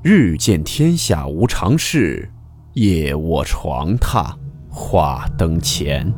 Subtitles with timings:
[0.00, 2.30] 日见天下无常事，
[2.74, 4.32] 夜卧床榻
[4.70, 6.08] 话灯前。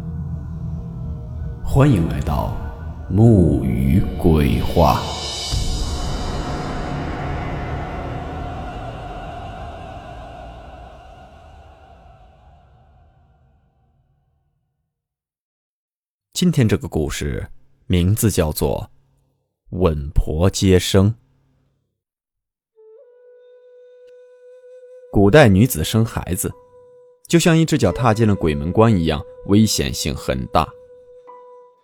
[1.65, 2.55] 欢迎来到
[3.09, 5.01] 木鱼鬼话。
[16.35, 17.49] 今天这个故事
[17.87, 18.91] 名字叫做
[19.79, 21.11] 《稳婆接生》。
[25.21, 26.51] 古代女子生孩子，
[27.29, 30.67] 就像一只脚踏进了鬼门关一样，危险性很大。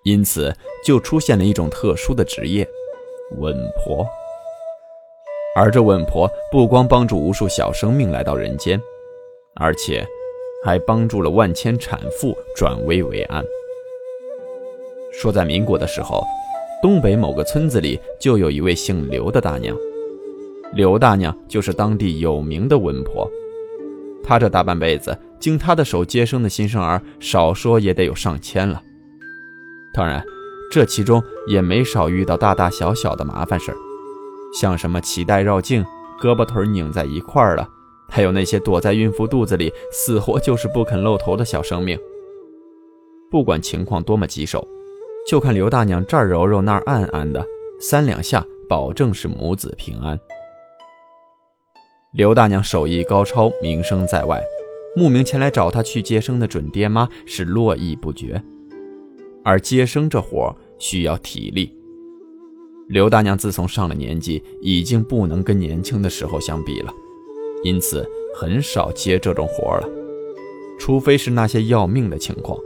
[0.05, 0.51] 因此，
[0.83, 2.67] 就出现了一种特殊的职业——
[3.37, 3.55] 稳
[3.85, 4.07] 婆。
[5.55, 8.81] 而这稳婆不光帮助无数小生命来到人间，
[9.57, 10.03] 而且
[10.65, 13.45] 还帮助了万千产妇转危为安。
[15.13, 16.25] 说在民国的时候，
[16.81, 19.77] 东北某个村子里就有一位姓刘的大娘。
[20.75, 23.31] 刘大娘就是当地有名的稳婆，
[24.23, 28.83] 她这大半辈子，经她的手接生的新生儿，少说也得有上千了。
[29.95, 30.23] 当然，
[30.71, 33.77] 这其中也没少遇到大大小小的麻烦事儿，
[34.61, 35.83] 像什么脐带绕颈、
[36.21, 37.67] 胳膊腿拧在一块儿了，
[38.09, 41.99] 还有那些躲在孕妇肚子里死活就是不肯露头的小生命。
[43.31, 44.67] 不管情况多么棘手，
[45.27, 47.45] 就看刘大娘这儿揉揉那儿按按的，
[47.81, 50.19] 三两下保证是母子平安。
[52.17, 54.43] 刘大娘手艺高超，名声在外，
[54.97, 58.43] 慕名前来找她去接生的准爹妈是络绎不绝。
[59.45, 61.71] 而接生这活需要体力，
[62.89, 66.91] 刘大娘自从上了年纪，已经不能跟年轻的时候相比了，
[67.63, 69.87] 因此很少接这种活了，
[70.79, 72.59] 除非是那些要命的情况。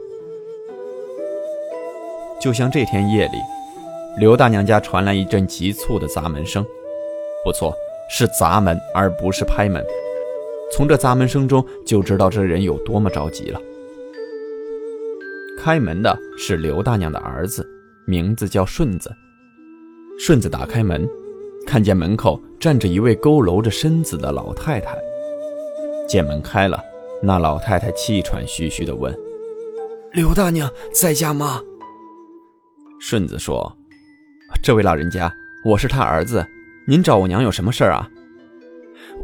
[2.40, 3.38] 就像这天夜里，
[4.20, 6.64] 刘大娘家传来一阵急促的砸门声，
[7.44, 7.74] 不错。
[8.11, 9.84] 是砸门，而不是拍门。
[10.73, 13.61] 从这砸门声中就知道这人有多么着急了。
[15.58, 17.67] 开门的是刘大娘的儿子，
[18.07, 19.11] 名字叫顺子。
[20.18, 21.08] 顺子打开门，
[21.67, 24.98] 看见门口站着一位佝偻着身子的老太太。
[26.08, 26.83] 见门开了，
[27.23, 29.17] 那老太太气喘吁吁地问
[30.13, 31.63] ：“刘大娘在家吗？”
[33.01, 33.77] 顺子说
[34.63, 35.33] ：“这位老人家，
[35.64, 36.45] 我是他儿子。”
[36.90, 38.11] 您找我娘有什么事儿啊？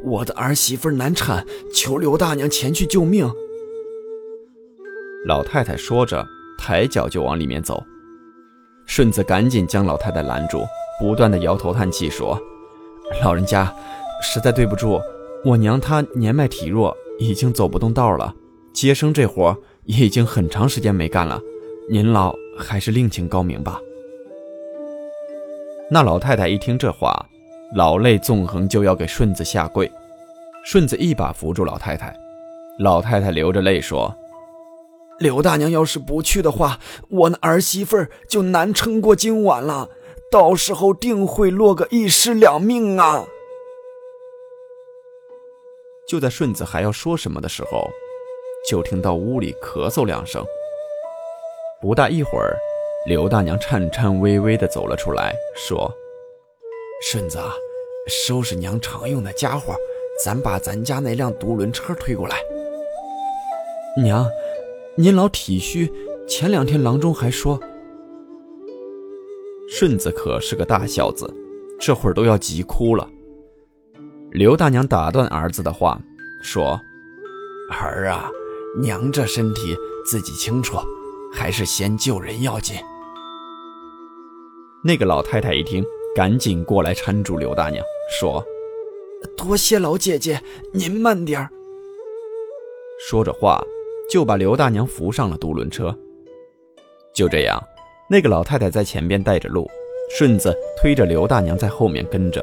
[0.05, 1.45] 我的儿媳妇难产，
[1.75, 3.29] 求刘大娘前去救命。
[5.27, 6.25] 老太太说着，
[6.57, 7.83] 抬脚就往里面走。
[8.87, 10.65] 顺子赶紧将老太太拦住，
[11.01, 12.41] 不断的摇头叹气说
[13.21, 13.75] ：“老人家，
[14.23, 15.01] 实在对不住，
[15.45, 18.33] 我娘她年迈体弱，已经走不动道了。
[18.73, 21.43] 接生这活也已经很长时间没干了，
[21.91, 23.81] 您老还是另请高明吧。”
[25.91, 27.27] 那老太太一听这话。
[27.75, 29.91] 老泪纵横，就要给顺子下跪。
[30.65, 32.15] 顺子一把扶住老太太，
[32.79, 34.17] 老太太流着泪说
[35.19, 36.79] ：“刘大娘要是不去的话，
[37.09, 39.89] 我那儿媳妇就难撑过今晚了，
[40.31, 43.27] 到时候定会落个一尸两命啊！”
[46.09, 47.91] 就在顺子还要说什么的时候，
[48.69, 50.45] 就听到屋里咳嗽两声。
[51.81, 52.57] 不大一会儿，
[53.07, 55.93] 刘大娘颤颤巍巍地走了出来，说。
[57.03, 57.53] 顺子啊，
[58.09, 59.77] 收拾娘常用的家伙，
[60.25, 62.39] 咱把咱家那辆独轮车推过来。
[64.03, 64.27] 娘，
[64.97, 65.93] 您老体虚，
[66.27, 67.61] 前两天郎中还说。
[69.69, 71.33] 顺子可是个大孝子，
[71.79, 73.07] 这会儿都要急哭了。
[74.31, 76.01] 刘大娘打断儿子的话，
[76.43, 76.81] 说
[77.71, 78.31] ：“儿啊，
[78.81, 80.79] 娘这身体自己清楚，
[81.33, 82.77] 还是先救人要紧。”
[84.83, 85.85] 那个老太太一听。
[86.17, 88.43] 赶紧过来搀住刘大娘，说
[89.37, 90.41] ：“多谢老姐姐，
[90.73, 91.51] 您慢点儿。”
[93.07, 93.63] 说着话，
[94.11, 95.95] 就把刘大娘扶上了独轮车。
[97.15, 97.63] 就这样，
[98.09, 99.69] 那个老太太在前边带着路，
[100.09, 102.43] 顺子推着刘大娘在后面跟着，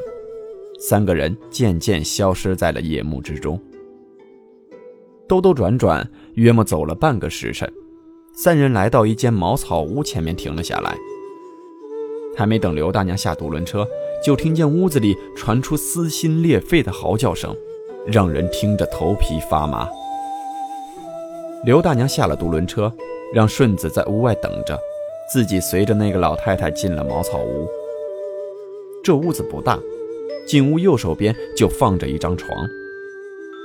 [0.79, 3.59] 三个人渐渐消失在了夜幕之中。
[5.27, 7.67] 兜兜转转，约莫走了半个时辰，
[8.35, 10.95] 三人来到一间茅草屋前面停了下来。
[12.35, 13.87] 还没等刘大娘下独轮车，
[14.23, 17.55] 就听见屋子里传出撕心裂肺的嚎叫声，
[18.07, 19.87] 让人听着头皮发麻。
[21.63, 22.91] 刘大娘下了独轮车，
[23.33, 24.77] 让顺子在屋外等着，
[25.31, 27.67] 自己随着那个老太太进了茅草屋。
[29.03, 29.79] 这屋子不大，
[30.47, 32.67] 进屋右手边就放着一张床。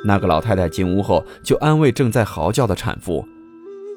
[0.05, 3.25] 那个老太太进屋后，就安慰正在嚎叫的产妇：“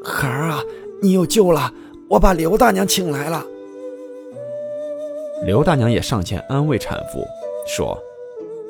[0.04, 0.64] 孩儿啊，
[1.02, 1.72] 你有救了，
[2.10, 3.46] 我把刘大娘请来了。”
[5.44, 7.26] 刘大娘也上前安慰产妇，
[7.66, 7.98] 说：“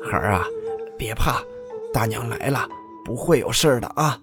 [0.02, 0.46] 孩儿啊，
[0.96, 1.42] 别怕，
[1.92, 2.66] 大娘来了，
[3.04, 4.18] 不会有事的啊。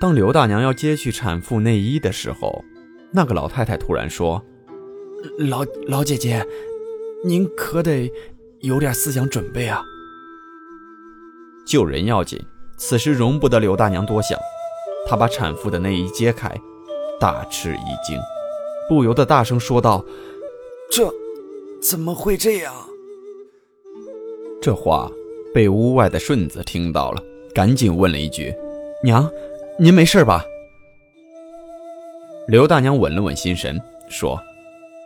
[0.00, 2.64] 当刘大娘要揭去产妇内衣的时候，
[3.12, 4.42] 那个老太太突然说
[5.38, 6.44] ：“老老姐姐，
[7.24, 8.10] 您可得
[8.62, 9.80] 有点思想准备啊。”
[11.64, 12.44] 救人要紧，
[12.76, 14.36] 此时容不得刘大娘多想。
[15.06, 16.52] 她把产妇的内衣揭开，
[17.20, 18.18] 大吃一惊，
[18.88, 20.04] 不由得大声说道
[20.94, 21.12] ：“这
[21.80, 22.74] 怎么会这样？”
[24.60, 25.10] 这话
[25.54, 27.22] 被屋外的顺子听到了，
[27.54, 28.54] 赶紧问了一句
[29.02, 29.28] ：“娘。”
[29.80, 30.44] 您没事吧？
[32.46, 33.80] 刘大娘稳了稳心神，
[34.10, 34.38] 说：“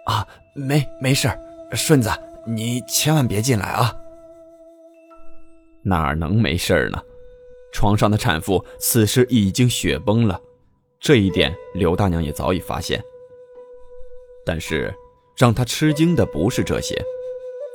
[0.07, 1.31] 啊，没没事
[1.73, 2.11] 顺子，
[2.45, 3.97] 你千万别进来啊。”
[5.85, 7.01] 哪能没事呢？
[7.73, 10.41] 床上的产妇此时已经雪崩了，
[10.99, 13.01] 这一点刘大娘也早已发现。
[14.45, 14.93] 但是
[15.37, 16.97] 让她吃惊的不是这些，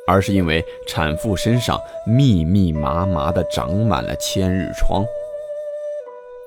[0.08, 5.06] 而是因为产妇身上密密麻麻的长满了千日疮。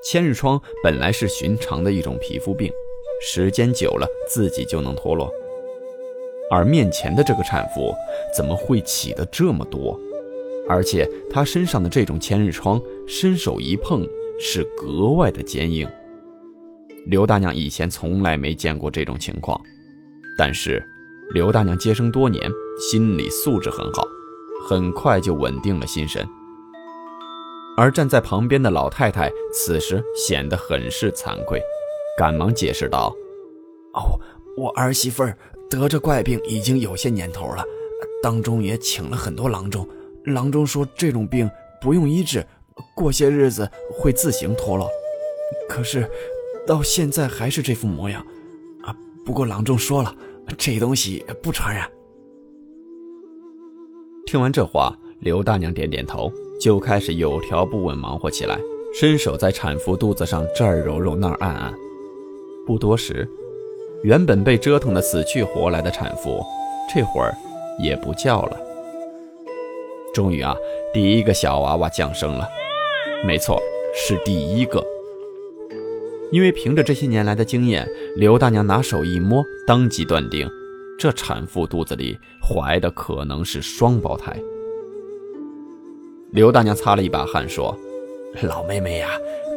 [0.03, 2.71] 千日疮本来是寻常的一种皮肤病，
[3.21, 5.31] 时间久了自己就能脱落。
[6.51, 7.91] 而面前的这个产妇
[8.35, 9.99] 怎么会起的这么多？
[10.67, 14.07] 而且她身上的这种千日疮，伸手一碰
[14.39, 15.87] 是格外的坚硬。
[17.07, 19.59] 刘大娘以前从来没见过这种情况，
[20.37, 20.83] 但是
[21.31, 22.49] 刘大娘接生多年，
[22.79, 24.03] 心理素质很好，
[24.69, 26.25] 很快就稳定了心神。
[27.77, 31.61] 而站在旁边的老太太此时显得很是惭愧，
[32.17, 33.13] 赶忙解释道
[33.93, 34.17] ：“哦，
[34.55, 35.37] 我儿媳妇儿
[35.69, 37.65] 得这怪病已经有些年头了，
[38.23, 39.85] 当中也请了很多郎中，
[40.25, 41.49] 郎中说这种病
[41.81, 42.45] 不用医治，
[42.95, 44.87] 过些日子会自行脱落。
[45.67, 46.09] 可是
[46.65, 48.25] 到现在还是这副模样，
[48.83, 48.95] 啊！
[49.25, 50.15] 不过郎中说了，
[50.57, 51.89] 这东西不传染。”
[54.25, 56.31] 听完这话，刘大娘点点头。
[56.57, 58.57] 就开始有条不紊忙活起来，
[58.97, 61.73] 伸手在产妇肚子上这儿揉揉那儿按按。
[62.65, 63.27] 不多时，
[64.03, 66.41] 原本被折腾的死去活来的产妇，
[66.91, 67.35] 这会儿
[67.77, 68.57] 也不叫了。
[70.13, 70.55] 终于啊，
[70.93, 72.47] 第一个小娃娃降生了，
[73.25, 73.61] 没错，
[73.93, 74.81] 是第一个。
[76.35, 77.87] 因为凭着这些年来的经验，
[78.17, 80.45] 刘大娘拿手一摸，当即断定，
[80.99, 84.37] 这产妇肚子里怀的可能是双胞胎。
[86.31, 87.73] 刘大娘擦了一把汗，说
[88.43, 89.11] ：“老妹妹呀，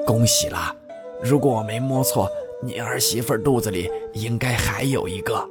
[0.07, 0.73] 恭喜啦！
[1.21, 2.29] 如果我没摸错，
[2.63, 5.45] 你儿媳妇肚子里应该还有一个。”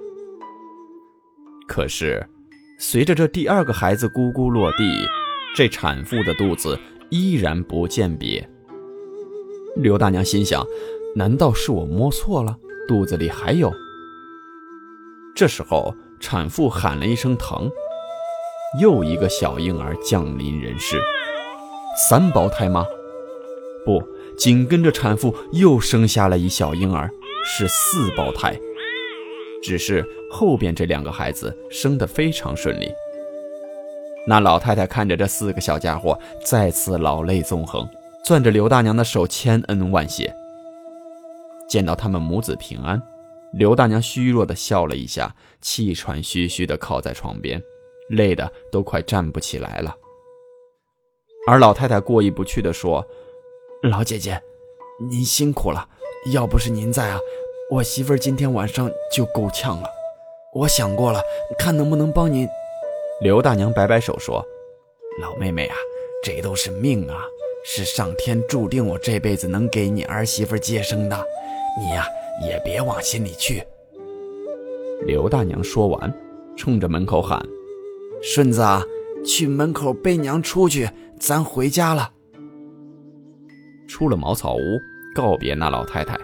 [1.68, 2.26] 可是，
[2.80, 5.06] 随着这第二个孩子咕咕落地，
[5.54, 6.80] 这产妇的肚子
[7.10, 8.50] 依然不见别。
[9.76, 10.66] 刘大娘心想：
[11.16, 12.58] 难道是我摸错了？
[12.88, 13.74] 肚子里还有？
[15.36, 17.70] 这时候，产妇喊了一声疼，
[18.80, 21.02] 又一个小婴儿降临人世。
[22.10, 22.86] 三胞胎吗？
[23.86, 24.02] 不，
[24.38, 27.10] 紧跟着产妇又生下了一小婴儿，
[27.44, 28.58] 是四胞胎。
[29.64, 32.90] 只是后边这两个孩子生得非常顺利。
[34.28, 37.88] 那老太太看着这四个小家伙，再次老泪纵横，
[38.24, 40.34] 攥着刘大娘的手，千恩万谢。
[41.68, 43.02] 见到他们母子平安，
[43.54, 47.62] 刘大娘虚弱地笑了一下，气喘吁吁地靠在床边，
[48.10, 49.96] 累得都快站不起来了。
[51.48, 53.06] 而老太太过意不去地说
[53.84, 54.42] ：“老姐姐，
[55.10, 55.88] 您辛苦了。
[56.34, 57.20] 要不是您在啊，
[57.72, 59.90] 我媳妇儿今天晚上就够呛了。
[60.54, 61.22] 我想过了，
[61.58, 62.48] 看能不能帮您。”
[63.22, 64.46] 刘大娘摆摆手说
[65.22, 65.76] ：“老妹妹啊，
[66.24, 67.24] 这都是命啊，
[67.64, 71.26] 是上天注定我这辈子能给你儿媳妇接生的。
[71.78, 72.06] 你呀，
[72.42, 73.64] 也别往心里去。”
[75.06, 76.14] 刘大娘说完，
[76.56, 77.40] 冲着门口喊
[78.22, 78.84] ：“顺子啊，
[79.24, 82.12] 去门口背娘出去。”咱回家了。
[83.88, 84.60] 出了茅草屋，
[85.16, 86.16] 告别那老太太，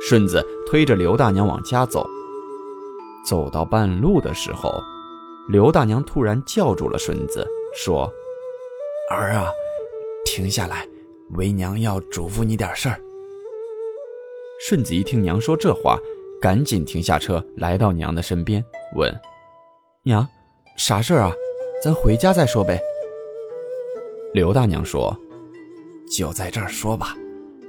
[0.00, 2.08] 顺子推着刘大娘往家走。
[3.26, 4.72] 走到半路的时候，
[5.50, 8.10] 刘大娘突然叫住了顺子，说
[9.12, 9.50] ：“儿啊，
[10.24, 10.88] 停下来，
[11.32, 12.98] 为娘要嘱咐你点事儿。”
[14.60, 15.98] 顺子一听娘说这话，
[16.40, 19.12] 赶紧停下车，来到娘的身边，问
[20.04, 20.26] ：“娘，
[20.76, 21.32] 啥事儿啊？
[21.82, 22.80] 咱回家再说呗。”
[24.32, 25.16] 刘大娘说
[26.10, 27.16] ：“就在这儿说吧，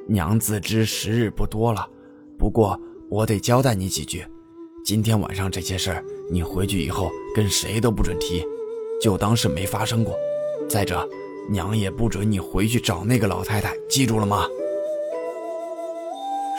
[0.07, 1.87] 娘自知时日不多了，
[2.37, 4.25] 不过我得交代你几句。
[4.85, 8.45] 今天晚上这些事儿，你回去以后跟谁都不准提，
[9.01, 10.15] 就当是没发生过。
[10.69, 11.07] 再者，
[11.49, 14.47] 娘也不准你回去找那个老太太，记住了吗？”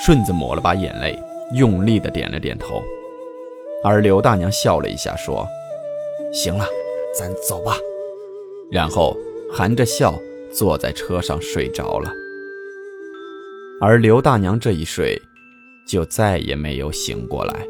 [0.06, 1.20] 顺子抹了把眼泪，
[1.52, 2.80] 用力的点了点头。
[3.82, 5.44] 而刘大娘笑了一下，说
[6.32, 6.64] ：“行了，
[7.12, 7.76] 咱走吧。”
[8.70, 9.16] 然后
[9.52, 10.14] 含着笑
[10.52, 12.08] 坐在车上睡着了。
[13.80, 15.20] 而刘大娘这一睡，
[15.88, 17.66] 就再也没有醒过来。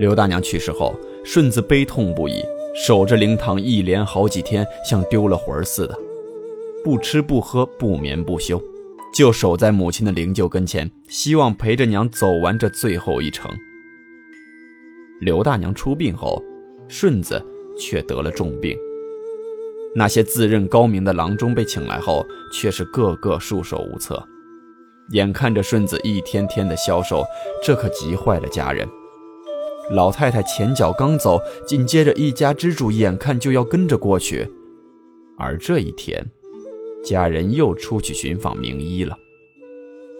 [0.00, 0.92] 刘大娘去世后，
[1.24, 2.44] 顺子悲痛不已，
[2.74, 5.96] 守着灵堂一连好几天，像丢了魂似的，
[6.82, 8.60] 不吃不喝，不眠不休，
[9.12, 13.50] 就守在母亲的灵柩跟前，希望陪着娘走完这最后一程。
[15.20, 16.42] 刘大娘出殡后，
[16.88, 17.44] 顺子
[17.78, 18.76] 却得了重病。
[19.94, 24.26] 那些自认高明的郎中被请来后，却是个个束手无策。
[25.10, 27.22] 眼看着顺子一天天的消瘦，
[27.62, 28.88] 这可急坏了家人。
[29.90, 34.48] 老太太前脚刚走，紧接着一家之主眼看就要跟着过去。
[35.36, 36.24] 而这一天，
[37.04, 39.16] 家人又出去寻访名医了。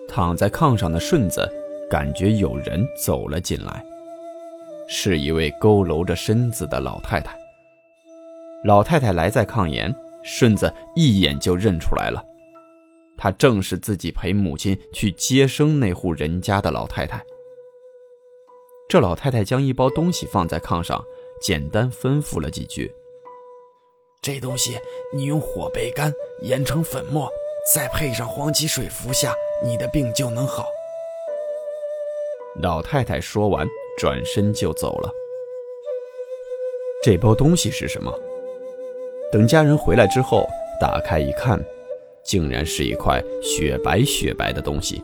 [0.09, 1.49] 躺在炕上的顺子
[1.91, 3.85] 感觉有人走了进来，
[4.89, 7.35] 是一位佝偻着身子的老太太。
[8.65, 12.23] 老太太来在炕沿，顺子一眼就认出来了，
[13.17, 17.25] 她正是自己陪母亲去接生那户人家的老太太。
[18.89, 21.03] 这老太太将一包东西放在炕上，
[21.41, 22.93] 简单吩咐了几句
[24.23, 24.79] ：“这东西
[25.13, 27.29] 你用火焙干，研成粉末，
[27.75, 30.65] 再配上黄芪水服下，你的病就能好。”
[32.63, 33.67] 老太太说完，
[33.99, 35.13] 转身就走了。
[37.03, 38.17] 这包东西是什么？
[39.33, 40.47] 等家人回来之后，
[40.81, 41.61] 打开一看，
[42.23, 45.03] 竟然是一块雪白雪白的东西，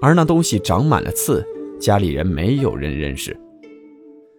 [0.00, 1.46] 而那东西长满了刺，
[1.78, 3.38] 家里人没有人认识。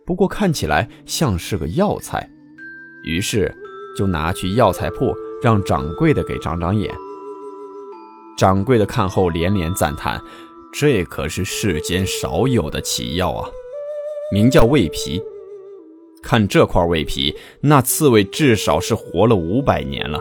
[0.03, 2.27] 不过看起来像是个药材，
[3.03, 3.53] 于是
[3.97, 6.93] 就拿去药材铺让掌柜的给长长眼。
[8.37, 10.21] 掌柜的看后连连赞叹
[10.71, 13.49] ：“这可是世间少有的奇药啊，
[14.31, 15.21] 名叫胃皮。”
[16.21, 20.19] 看这块胃皮，那刺猬至少是活了五百年了，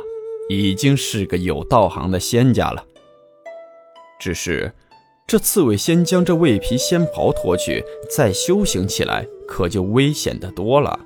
[0.49, 2.85] 已经是个有道行的仙家了。
[4.21, 4.73] 只是，
[5.27, 11.01] 这刺猬先将这胃皮仙袍脱去，再修行起来，可就危险的多了。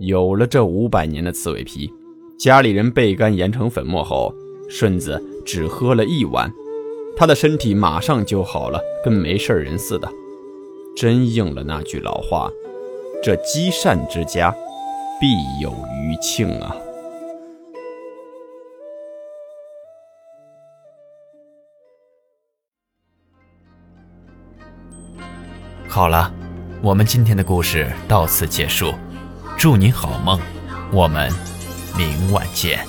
[0.00, 1.92] 有了这五百年的刺猬皮，
[2.38, 4.34] 家里人焙干研成粉末后，
[4.66, 6.50] 顺子只喝了一碗，
[7.14, 10.08] 他的身体马上就好了，跟没事人似的。
[10.96, 12.50] 真应了那句老话
[13.22, 14.50] ：“这积善之家，
[15.20, 15.26] 必
[15.60, 16.74] 有余庆啊！”
[25.86, 26.32] 好了，
[26.82, 28.94] 我们今天的故事到此结束，
[29.60, 30.40] 祝你好梦，
[30.90, 31.30] 我们
[31.94, 32.80] 明晚见。